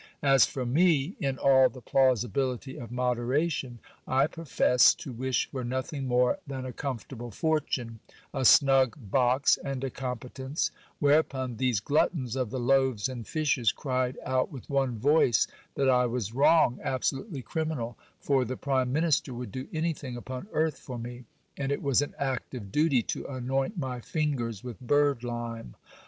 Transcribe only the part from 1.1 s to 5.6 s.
in all the plausibility of moderation, I professed to wish